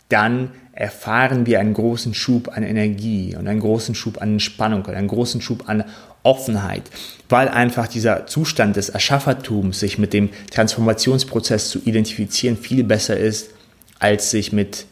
dann 0.10 0.52
erfahren 0.72 1.46
wir 1.46 1.60
einen 1.60 1.74
großen 1.74 2.14
Schub 2.14 2.50
an 2.56 2.64
Energie 2.64 3.36
und 3.36 3.48
einen 3.48 3.62
großen 3.62 3.96
Schub 3.96 4.22
an 4.22 4.34
Entspannung 4.34 4.84
und 4.84 4.94
einen 4.94 5.08
großen 5.08 5.42
Schub 5.42 5.70
an 5.70 5.86
Offenheit, 6.24 6.84
weil 7.30 7.48
einfach 7.48 7.88
dieser 7.88 8.28
Zustand 8.28 8.76
des 8.76 8.90
Erschaffertums, 8.90 9.80
sich 9.80 9.98
mit 9.98 10.12
dem 10.12 10.30
Transformationsprozess 10.52 11.70
zu 11.70 11.80
identifizieren, 11.86 12.58
viel 12.58 12.84
besser 12.84 13.16
ist, 13.16 13.52
als 14.00 14.32
sich 14.32 14.52
mit 14.52 14.86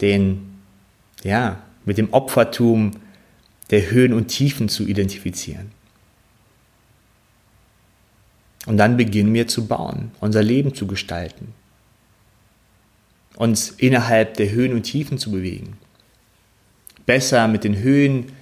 den, 0.00 0.60
ja, 1.22 1.62
mit 1.84 1.98
dem 1.98 2.12
Opfertum 2.12 2.92
der 3.70 3.90
Höhen 3.90 4.14
und 4.14 4.28
Tiefen 4.28 4.68
zu 4.68 4.84
identifizieren. 4.84 5.72
Und 8.66 8.76
dann 8.78 8.96
beginnen 8.96 9.34
wir 9.34 9.48
zu 9.48 9.66
bauen, 9.66 10.12
unser 10.20 10.42
Leben 10.42 10.74
zu 10.74 10.86
gestalten 10.86 11.54
uns 13.38 13.70
innerhalb 13.70 14.34
der 14.34 14.50
Höhen 14.50 14.72
und 14.74 14.82
Tiefen 14.82 15.16
zu 15.16 15.30
bewegen. 15.30 15.78
Besser 17.06 17.48
mit 17.48 17.64
den 17.64 17.78
Höhen 17.78 18.32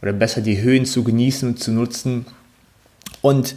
oder 0.00 0.12
besser 0.12 0.40
die 0.40 0.62
Höhen 0.62 0.86
zu 0.86 1.04
genießen 1.04 1.48
und 1.48 1.58
zu 1.58 1.72
nutzen 1.72 2.24
und 3.20 3.56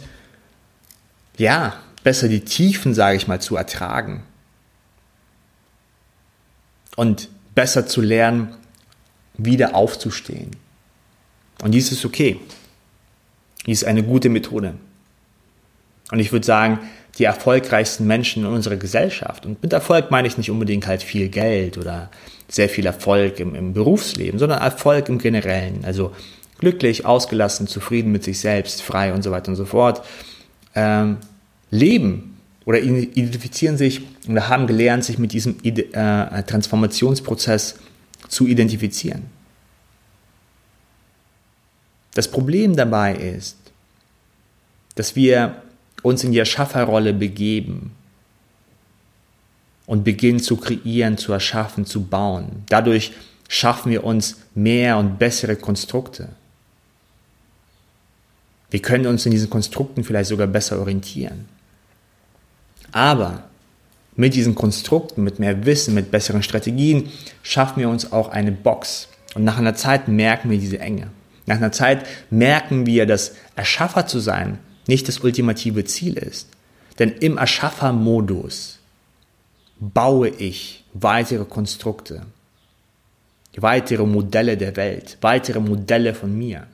ja, 1.36 1.80
besser 2.02 2.28
die 2.28 2.40
Tiefen, 2.40 2.94
sage 2.94 3.16
ich 3.16 3.28
mal, 3.28 3.40
zu 3.40 3.56
ertragen. 3.56 4.24
und 6.96 7.28
besser 7.54 7.86
zu 7.86 8.00
lernen, 8.00 8.56
wieder 9.34 9.76
aufzustehen. 9.76 10.50
Und 11.62 11.70
dies 11.70 11.92
ist 11.92 12.04
okay. 12.04 12.40
Dies 13.66 13.82
ist 13.82 13.88
eine 13.88 14.02
gute 14.02 14.28
Methode. 14.28 14.74
Und 16.10 16.18
ich 16.18 16.32
würde 16.32 16.44
sagen, 16.44 16.80
die 17.18 17.24
erfolgreichsten 17.24 18.06
Menschen 18.06 18.44
in 18.44 18.50
unserer 18.50 18.76
Gesellschaft, 18.76 19.44
und 19.44 19.62
mit 19.62 19.72
Erfolg 19.72 20.10
meine 20.10 20.28
ich 20.28 20.38
nicht 20.38 20.50
unbedingt 20.50 20.86
halt 20.86 21.02
viel 21.02 21.28
Geld 21.28 21.76
oder 21.76 22.10
sehr 22.48 22.68
viel 22.68 22.86
Erfolg 22.86 23.40
im, 23.40 23.54
im 23.54 23.72
Berufsleben, 23.72 24.38
sondern 24.38 24.60
Erfolg 24.60 25.08
im 25.08 25.18
Generellen. 25.18 25.84
Also 25.84 26.12
glücklich, 26.58 27.04
ausgelassen, 27.04 27.66
zufrieden 27.66 28.12
mit 28.12 28.24
sich 28.24 28.40
selbst, 28.40 28.82
frei 28.82 29.12
und 29.12 29.22
so 29.22 29.30
weiter 29.30 29.48
und 29.48 29.56
so 29.56 29.64
fort. 29.64 30.02
Ähm, 30.74 31.18
leben 31.70 32.38
oder 32.64 32.80
identifizieren 32.80 33.76
sich 33.76 34.02
oder 34.28 34.48
haben 34.48 34.66
gelernt, 34.66 35.04
sich 35.04 35.18
mit 35.18 35.32
diesem 35.32 35.56
äh, 35.64 36.42
Transformationsprozess 36.42 37.76
zu 38.28 38.46
identifizieren. 38.46 39.22
Das 42.14 42.28
Problem 42.28 42.76
dabei 42.76 43.14
ist, 43.14 43.56
dass 44.94 45.14
wir 45.14 45.62
uns 46.02 46.24
in 46.24 46.32
die 46.32 46.38
Erschafferrolle 46.38 47.12
begeben 47.12 47.92
und 49.86 50.04
beginnen 50.04 50.40
zu 50.40 50.56
kreieren, 50.56 51.16
zu 51.18 51.32
erschaffen, 51.32 51.86
zu 51.86 52.04
bauen. 52.04 52.64
Dadurch 52.68 53.12
schaffen 53.48 53.90
wir 53.90 54.04
uns 54.04 54.36
mehr 54.54 54.98
und 54.98 55.18
bessere 55.18 55.56
Konstrukte. 55.56 56.28
Wir 58.70 58.82
können 58.82 59.06
uns 59.06 59.24
in 59.24 59.32
diesen 59.32 59.48
Konstrukten 59.48 60.04
vielleicht 60.04 60.28
sogar 60.28 60.46
besser 60.46 60.78
orientieren. 60.78 61.46
Aber 62.92 63.44
mit 64.14 64.34
diesen 64.34 64.54
Konstrukten, 64.54 65.24
mit 65.24 65.38
mehr 65.38 65.64
Wissen, 65.64 65.94
mit 65.94 66.10
besseren 66.10 66.42
Strategien 66.42 67.08
schaffen 67.42 67.80
wir 67.80 67.88
uns 67.88 68.12
auch 68.12 68.28
eine 68.28 68.52
Box. 68.52 69.08
Und 69.34 69.44
nach 69.44 69.58
einer 69.58 69.74
Zeit 69.74 70.08
merken 70.08 70.50
wir 70.50 70.58
diese 70.58 70.80
Enge. 70.80 71.08
Nach 71.46 71.56
einer 71.56 71.72
Zeit 71.72 72.06
merken 72.30 72.84
wir, 72.84 73.06
dass 73.06 73.36
Erschaffer 73.56 74.06
zu 74.06 74.18
sein 74.18 74.58
nicht 74.88 75.06
das 75.06 75.20
ultimative 75.20 75.84
Ziel 75.84 76.16
ist. 76.16 76.48
Denn 76.98 77.12
im 77.12 77.38
Erschaffermodus 77.38 78.78
baue 79.78 80.30
ich 80.30 80.84
weitere 80.94 81.44
Konstrukte, 81.44 82.26
weitere 83.56 84.04
Modelle 84.04 84.56
der 84.56 84.74
Welt, 84.76 85.18
weitere 85.20 85.60
Modelle 85.60 86.14
von 86.14 86.36
mir. 86.36 86.66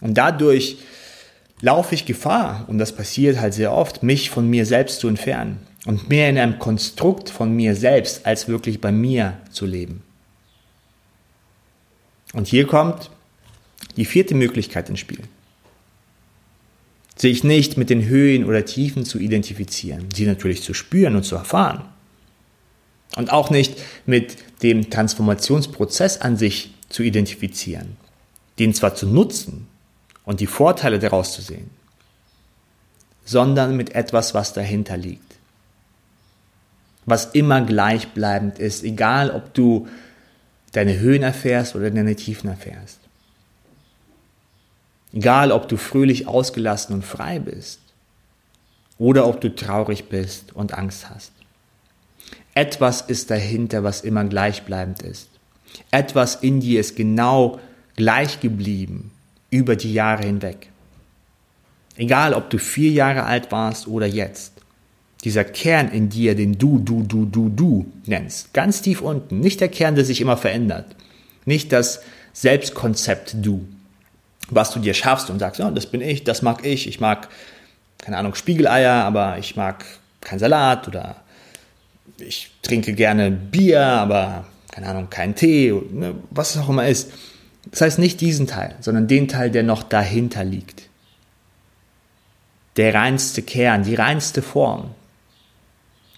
Und 0.00 0.14
dadurch 0.14 0.78
laufe 1.60 1.94
ich 1.94 2.06
Gefahr, 2.06 2.64
und 2.66 2.78
das 2.78 2.94
passiert 2.94 3.40
halt 3.40 3.54
sehr 3.54 3.72
oft, 3.72 4.02
mich 4.02 4.30
von 4.30 4.48
mir 4.48 4.66
selbst 4.66 5.00
zu 5.00 5.08
entfernen 5.08 5.60
und 5.86 6.08
mehr 6.08 6.28
in 6.28 6.38
einem 6.38 6.58
Konstrukt 6.58 7.30
von 7.30 7.54
mir 7.54 7.76
selbst 7.76 8.26
als 8.26 8.48
wirklich 8.48 8.80
bei 8.80 8.90
mir 8.90 9.38
zu 9.52 9.66
leben. 9.66 10.02
Und 12.32 12.48
hier 12.48 12.66
kommt 12.66 13.10
die 13.96 14.04
vierte 14.04 14.34
Möglichkeit 14.34 14.90
ins 14.90 15.00
Spiel 15.00 15.22
sich 17.16 17.44
nicht 17.44 17.78
mit 17.78 17.90
den 17.90 18.04
Höhen 18.04 18.44
oder 18.44 18.64
Tiefen 18.64 19.04
zu 19.04 19.18
identifizieren, 19.18 20.08
sie 20.14 20.26
natürlich 20.26 20.62
zu 20.62 20.74
spüren 20.74 21.16
und 21.16 21.24
zu 21.24 21.34
erfahren. 21.34 21.82
Und 23.16 23.32
auch 23.32 23.48
nicht 23.50 23.78
mit 24.04 24.36
dem 24.62 24.90
Transformationsprozess 24.90 26.20
an 26.20 26.36
sich 26.36 26.74
zu 26.90 27.02
identifizieren, 27.02 27.96
den 28.58 28.74
zwar 28.74 28.94
zu 28.94 29.06
nutzen 29.06 29.66
und 30.24 30.40
die 30.40 30.46
Vorteile 30.46 30.98
daraus 30.98 31.32
zu 31.32 31.40
sehen, 31.40 31.70
sondern 33.24 33.76
mit 33.76 33.94
etwas, 33.94 34.34
was 34.34 34.52
dahinter 34.52 34.96
liegt. 34.96 35.22
Was 37.06 37.26
immer 37.26 37.62
gleichbleibend 37.62 38.58
ist, 38.58 38.84
egal 38.84 39.30
ob 39.30 39.54
du 39.54 39.88
deine 40.72 40.98
Höhen 40.98 41.22
erfährst 41.22 41.74
oder 41.74 41.90
deine 41.90 42.16
Tiefen 42.16 42.50
erfährst. 42.50 42.98
Egal, 45.16 45.50
ob 45.50 45.66
du 45.66 45.78
fröhlich 45.78 46.28
ausgelassen 46.28 46.94
und 46.94 47.02
frei 47.02 47.38
bist 47.38 47.80
oder 48.98 49.26
ob 49.26 49.40
du 49.40 49.54
traurig 49.54 50.10
bist 50.10 50.54
und 50.54 50.74
Angst 50.74 51.08
hast. 51.08 51.32
Etwas 52.52 53.00
ist 53.00 53.30
dahinter, 53.30 53.82
was 53.82 54.02
immer 54.02 54.24
gleichbleibend 54.24 55.00
ist. 55.00 55.30
Etwas 55.90 56.34
in 56.36 56.60
dir 56.60 56.80
ist 56.80 56.96
genau 56.96 57.58
gleich 57.96 58.40
geblieben 58.40 59.10
über 59.48 59.74
die 59.74 59.94
Jahre 59.94 60.24
hinweg. 60.24 60.68
Egal, 61.96 62.34
ob 62.34 62.50
du 62.50 62.58
vier 62.58 62.90
Jahre 62.90 63.24
alt 63.24 63.50
warst 63.50 63.88
oder 63.88 64.06
jetzt. 64.06 64.52
Dieser 65.24 65.44
Kern 65.44 65.88
in 65.88 66.10
dir, 66.10 66.34
den 66.34 66.58
du, 66.58 66.78
du, 66.78 67.02
du, 67.02 67.24
du, 67.24 67.48
du 67.48 67.86
nennst, 68.04 68.52
ganz 68.52 68.82
tief 68.82 69.00
unten, 69.00 69.40
nicht 69.40 69.62
der 69.62 69.70
Kern, 69.70 69.94
der 69.94 70.04
sich 70.04 70.20
immer 70.20 70.36
verändert, 70.36 70.94
nicht 71.46 71.72
das 71.72 72.02
Selbstkonzept 72.34 73.36
du, 73.40 73.66
was 74.48 74.70
du 74.70 74.80
dir 74.80 74.94
schaffst 74.94 75.30
und 75.30 75.38
sagst, 75.38 75.58
ja, 75.58 75.70
das 75.70 75.86
bin 75.86 76.00
ich, 76.00 76.24
das 76.24 76.42
mag 76.42 76.64
ich, 76.64 76.86
ich 76.88 77.00
mag, 77.00 77.28
keine 77.98 78.18
Ahnung, 78.18 78.34
Spiegeleier, 78.34 79.04
aber 79.04 79.38
ich 79.38 79.56
mag 79.56 79.84
keinen 80.20 80.38
Salat 80.38 80.88
oder 80.88 81.16
ich 82.18 82.50
trinke 82.62 82.94
gerne 82.94 83.30
Bier, 83.30 83.82
aber 83.82 84.46
keine 84.70 84.88
Ahnung, 84.88 85.10
keinen 85.10 85.34
Tee, 85.34 85.72
ne, 85.90 86.14
was 86.30 86.54
es 86.54 86.62
auch 86.62 86.68
immer 86.68 86.86
ist. 86.86 87.12
Das 87.70 87.80
heißt 87.80 87.98
nicht 87.98 88.20
diesen 88.20 88.46
Teil, 88.46 88.76
sondern 88.80 89.08
den 89.08 89.28
Teil, 89.28 89.50
der 89.50 89.62
noch 89.62 89.82
dahinter 89.82 90.44
liegt. 90.44 90.82
Der 92.76 92.94
reinste 92.94 93.42
Kern, 93.42 93.82
die 93.82 93.94
reinste 93.94 94.42
Form, 94.42 94.90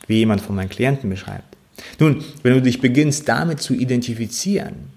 wie 0.06 0.18
jemand 0.18 0.40
von 0.40 0.56
meinen 0.56 0.68
Klienten 0.68 1.08
beschreibt. 1.08 1.56
Nun, 1.98 2.24
wenn 2.42 2.54
du 2.54 2.62
dich 2.62 2.80
beginnst 2.80 3.28
damit 3.28 3.60
zu 3.60 3.74
identifizieren, 3.74 4.90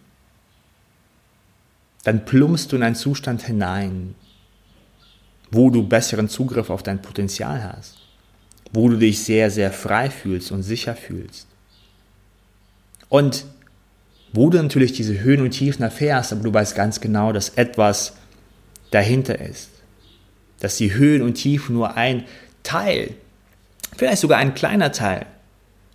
dann 2.04 2.26
plumpst 2.26 2.72
du 2.72 2.76
in 2.76 2.84
einen 2.84 2.96
Zustand 2.96 3.44
hinein, 3.44 4.16
wo 5.52 5.70
du 5.70 5.88
besseren 5.88 6.30
Zugriff 6.30 6.70
auf 6.70 6.84
dein 6.84 7.02
Potenzial 7.02 7.64
hast, 7.64 7.98
wo 8.72 8.90
du 8.90 8.98
dich 8.98 9.24
sehr, 9.24 9.52
sehr 9.52 9.72
frei 9.72 10.10
fühlst 10.10 10.52
und 10.52 10.64
sicher 10.64 10.96
fühlst. 10.96 11.48
Und 13.10 13.46
wo 14.34 14.50
du 14.50 14.62
natürlich 14.62 14.94
diese 14.94 15.20
Höhen 15.20 15.42
und 15.42 15.52
Tiefen 15.52 15.84
erfährst, 15.84 16.32
aber 16.32 16.44
du 16.44 16.54
weißt 16.54 16.76
ganz 16.76 17.02
genau, 17.02 17.34
dass 17.34 17.50
etwas 17.50 18.14
dahinter 18.92 19.40
ist. 19.40 19.70
Dass 20.60 20.78
die 20.78 20.94
Höhen 20.94 21.22
und 21.22 21.34
Tiefen 21.34 21.76
nur 21.76 21.98
ein 21.98 22.24
Teil, 22.64 23.16
vielleicht 23.98 24.22
sogar 24.22 24.38
ein 24.38 24.54
kleiner 24.54 24.94
Teil 24.94 25.26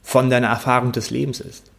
von 0.02 0.28
deiner 0.28 0.48
Erfahrung 0.48 0.92
des 0.92 1.10
Lebens 1.10 1.40
ist. 1.40 1.70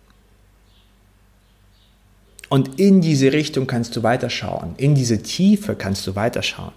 Und 2.50 2.80
in 2.80 3.02
diese 3.02 3.34
Richtung 3.34 3.68
kannst 3.68 3.96
du 3.96 4.04
weiterschauen. 4.04 4.76
In 4.78 4.96
diese 4.96 5.22
Tiefe 5.22 5.76
kannst 5.76 6.08
du 6.08 6.16
weiterschauen. 6.16 6.72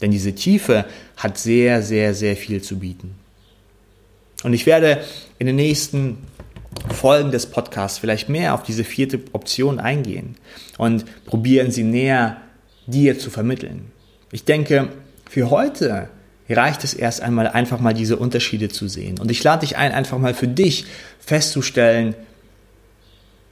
Denn 0.00 0.10
diese 0.10 0.34
Tiefe 0.34 0.84
hat 1.16 1.38
sehr, 1.38 1.82
sehr, 1.82 2.14
sehr 2.14 2.36
viel 2.36 2.62
zu 2.62 2.78
bieten. 2.78 3.14
Und 4.42 4.52
ich 4.52 4.66
werde 4.66 5.02
in 5.38 5.46
den 5.46 5.56
nächsten 5.56 6.18
Folgen 6.92 7.30
des 7.30 7.46
Podcasts 7.46 7.98
vielleicht 7.98 8.28
mehr 8.28 8.54
auf 8.54 8.62
diese 8.62 8.84
vierte 8.84 9.20
Option 9.32 9.78
eingehen 9.78 10.36
und 10.76 11.04
probieren 11.24 11.70
sie 11.70 11.84
näher 11.84 12.36
dir 12.86 13.18
zu 13.18 13.30
vermitteln. 13.30 13.90
Ich 14.32 14.44
denke, 14.44 14.90
für 15.28 15.50
heute 15.50 16.10
reicht 16.48 16.84
es 16.84 16.92
erst 16.92 17.22
einmal 17.22 17.48
einfach 17.48 17.80
mal 17.80 17.94
diese 17.94 18.16
Unterschiede 18.16 18.68
zu 18.68 18.88
sehen. 18.88 19.18
Und 19.18 19.30
ich 19.30 19.42
lade 19.42 19.60
dich 19.60 19.76
ein, 19.76 19.92
einfach 19.92 20.18
mal 20.18 20.34
für 20.34 20.48
dich 20.48 20.84
festzustellen, 21.20 22.14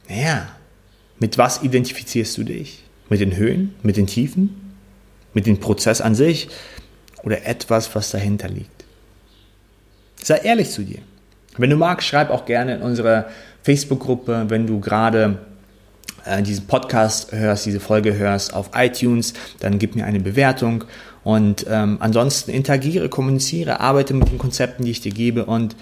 naja, 0.07 0.47
mit 1.23 1.37
was 1.37 1.63
identifizierst 1.63 2.37
du 2.37 2.43
dich? 2.43 2.83
Mit 3.07 3.21
den 3.21 3.37
Höhen, 3.37 3.73
mit 3.81 3.95
den 3.95 4.07
Tiefen, 4.07 4.75
mit 5.33 5.45
dem 5.45 5.57
Prozess 5.57 6.01
an 6.01 6.15
sich 6.15 6.49
oder 7.23 7.45
etwas, 7.45 7.95
was 7.95 8.11
dahinter 8.11 8.49
liegt? 8.49 8.83
Sei 10.21 10.35
ehrlich 10.39 10.69
zu 10.69 10.83
dir. 10.83 10.99
Wenn 11.57 11.69
du 11.69 11.77
magst, 11.77 12.09
schreib 12.09 12.29
auch 12.29 12.43
gerne 12.43 12.75
in 12.75 12.81
unsere 12.81 13.27
Facebook-Gruppe, 13.61 14.47
wenn 14.49 14.67
du 14.67 14.81
gerade 14.81 15.37
äh, 16.25 16.43
diesen 16.43 16.67
Podcast 16.67 17.31
hörst, 17.31 17.67
diese 17.67 17.79
Folge 17.79 18.17
hörst 18.17 18.53
auf 18.53 18.71
iTunes, 18.75 19.33
dann 19.61 19.79
gib 19.79 19.95
mir 19.95 20.03
eine 20.03 20.19
Bewertung 20.19 20.83
und 21.23 21.65
ähm, 21.69 21.99
ansonsten 22.01 22.51
interagiere, 22.51 23.07
kommuniziere, 23.07 23.79
arbeite 23.79 24.13
mit 24.13 24.29
den 24.29 24.39
Konzepten, 24.39 24.83
die 24.83 24.91
ich 24.91 24.99
dir 24.99 25.13
gebe 25.13 25.45
und 25.45 25.77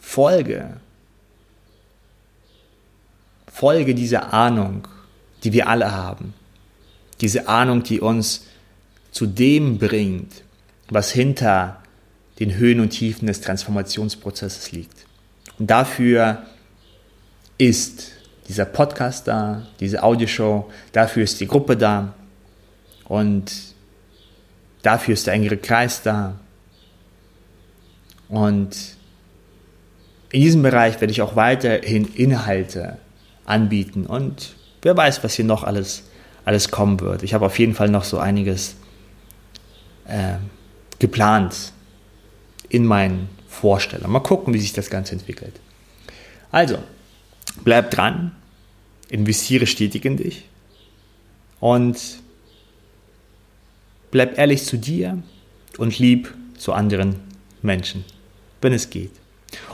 folge 0.00 0.80
Folge 3.52 3.94
dieser 3.94 4.32
Ahnung, 4.32 4.86
die 5.44 5.52
wir 5.52 5.68
alle 5.68 5.92
haben. 5.92 6.34
Diese 7.20 7.48
Ahnung, 7.48 7.82
die 7.82 8.00
uns 8.00 8.46
zu 9.10 9.26
dem 9.26 9.78
bringt, 9.78 10.42
was 10.88 11.10
hinter 11.10 11.82
den 12.38 12.54
Höhen 12.56 12.80
und 12.80 12.90
Tiefen 12.90 13.26
des 13.26 13.40
Transformationsprozesses 13.40 14.72
liegt. 14.72 15.06
Und 15.58 15.70
dafür 15.70 16.46
ist 17.58 18.12
dieser 18.48 18.64
Podcast 18.64 19.28
da, 19.28 19.66
diese 19.78 20.02
Audioshow, 20.02 20.70
dafür 20.92 21.24
ist 21.24 21.38
die 21.40 21.46
Gruppe 21.46 21.76
da 21.76 22.14
und 23.04 23.52
dafür 24.82 25.14
ist 25.14 25.26
der 25.26 25.34
engere 25.34 25.58
Kreis 25.58 26.02
da. 26.02 26.38
Und 28.28 28.76
in 30.32 30.40
diesem 30.40 30.62
Bereich 30.62 31.00
werde 31.00 31.12
ich 31.12 31.20
auch 31.20 31.36
weiterhin 31.36 32.06
Inhalte 32.14 32.98
anbieten 33.50 34.06
und 34.06 34.54
wer 34.82 34.96
weiß, 34.96 35.22
was 35.22 35.34
hier 35.34 35.44
noch 35.44 35.64
alles, 35.64 36.04
alles 36.44 36.70
kommen 36.70 37.00
wird. 37.00 37.22
Ich 37.22 37.34
habe 37.34 37.46
auf 37.46 37.58
jeden 37.58 37.74
Fall 37.74 37.88
noch 37.88 38.04
so 38.04 38.18
einiges 38.18 38.76
äh, 40.06 40.36
geplant 40.98 41.72
in 42.68 42.86
meinen 42.86 43.28
Vorstellungen. 43.48 44.12
Mal 44.12 44.20
gucken, 44.20 44.54
wie 44.54 44.60
sich 44.60 44.72
das 44.72 44.90
Ganze 44.90 45.12
entwickelt. 45.12 45.54
Also, 46.52 46.78
bleib 47.64 47.90
dran, 47.90 48.32
investiere 49.08 49.66
stetig 49.66 50.04
in 50.04 50.16
dich 50.16 50.44
und 51.58 51.98
bleib 54.10 54.38
ehrlich 54.38 54.64
zu 54.64 54.76
dir 54.76 55.22
und 55.78 55.98
lieb 55.98 56.34
zu 56.56 56.72
anderen 56.72 57.16
Menschen, 57.62 58.04
wenn 58.60 58.72
es 58.72 58.90
geht. 58.90 59.12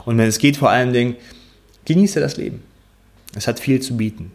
Und 0.05 0.17
wenn 0.17 0.27
es 0.27 0.39
geht, 0.39 0.57
vor 0.57 0.69
allen 0.69 0.93
Dingen, 0.93 1.15
genieße 1.85 2.19
das 2.19 2.37
Leben. 2.37 2.63
Es 3.35 3.47
hat 3.47 3.59
viel 3.59 3.81
zu 3.81 3.97
bieten. 3.97 4.31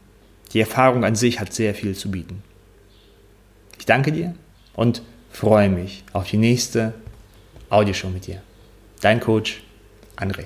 Die 0.53 0.61
Erfahrung 0.61 1.05
an 1.05 1.17
sich 1.17 1.41
hat 1.41 1.53
sehr 1.53 1.75
viel 1.75 1.95
zu 1.95 2.11
bieten. 2.11 2.43
Ich 3.79 3.87
danke 3.87 4.13
dir 4.13 4.35
und 4.75 5.03
freue 5.31 5.71
mich 5.71 6.05
auf 6.13 6.29
die 6.29 6.37
nächste 6.37 6.95
Audioshow 7.71 8.11
mit 8.11 8.27
dir. 8.27 8.43
Dein 9.01 9.19
Coach 9.19 9.63
André. 10.17 10.45